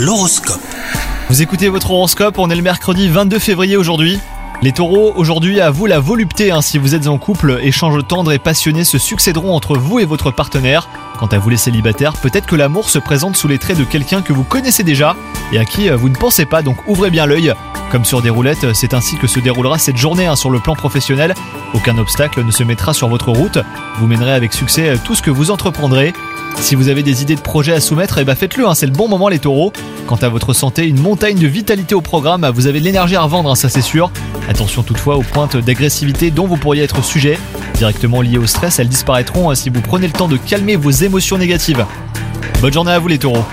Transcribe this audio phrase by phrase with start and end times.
[0.00, 0.62] L'horoscope.
[1.28, 4.18] Vous écoutez votre horoscope, on est le mercredi 22 février aujourd'hui.
[4.62, 8.32] Les taureaux, aujourd'hui à vous la volupté, hein, si vous êtes en couple, échanges tendres
[8.32, 10.88] et passionnés se succéderont entre vous et votre partenaire.
[11.18, 14.22] Quant à vous les célibataires, peut-être que l'amour se présente sous les traits de quelqu'un
[14.22, 15.16] que vous connaissez déjà
[15.52, 17.52] et à qui euh, vous ne pensez pas, donc ouvrez bien l'œil.
[17.90, 20.74] Comme sur des roulettes, c'est ainsi que se déroulera cette journée hein, sur le plan
[20.74, 21.34] professionnel.
[21.74, 23.58] Aucun obstacle ne se mettra sur votre route.
[23.98, 26.14] Vous mènerez avec succès euh, tout ce que vous entreprendrez.
[26.56, 28.92] Si vous avez des idées de projets à soumettre, eh ben faites-le, hein, c'est le
[28.92, 29.72] bon moment les taureaux.
[30.06, 33.22] Quant à votre santé, une montagne de vitalité au programme, vous avez de l'énergie à
[33.22, 34.10] revendre, hein, ça c'est sûr.
[34.48, 37.38] Attention toutefois aux pointes d'agressivité dont vous pourriez être sujet.
[37.74, 40.90] Directement liées au stress, elles disparaîtront hein, si vous prenez le temps de calmer vos
[40.90, 41.86] émotions négatives.
[42.60, 43.44] Bonne journée à vous les taureaux